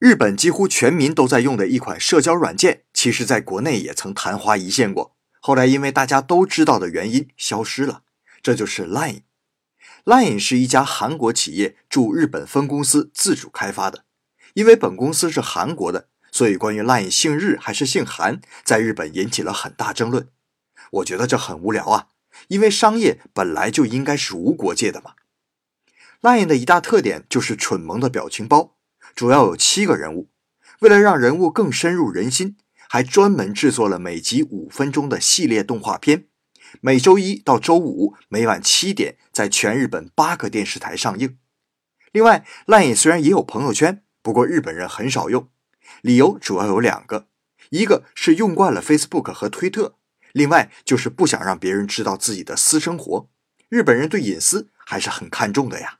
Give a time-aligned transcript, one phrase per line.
[0.00, 8.04] 日本几乎全民都在用的一款社交软件，其实在国内也曾昙花一现过，后来因为大家都知道的原因消失了。
[8.42, 9.24] 这就是 Line。
[10.06, 14.06] Line 是一家韩国企业驻日本分公司自主开发的，
[14.54, 20.28] 因为本公司是韩国的，所以关于 Line 姓日还是姓韩，在日本引起了很大争论。
[20.92, 22.06] 我觉得这很无聊啊，
[22.48, 25.12] 因为商业本来就应该是无国界的嘛。
[26.22, 28.78] Line 的一大特点就是蠢萌的表情包。
[29.14, 30.30] 主要有七个人物，
[30.80, 32.56] 为了让人物更深入人心，
[32.88, 36.26] 还专门制作了每集五分钟的系列动画片，
[36.80, 41.36] 每周一到周五每晚七点在全日本八个电视台上映。
[42.12, 45.48] 另外，LINE 虽然也有朋友圈，不过日本人很少用，
[46.02, 47.28] 理由主要有两个：
[47.70, 49.96] 一个是用惯了 Facebook 和推特，
[50.32, 53.28] 另外就是不想让别人知道自己的私生活。
[53.68, 55.99] 日本人对隐私还是很看重的呀。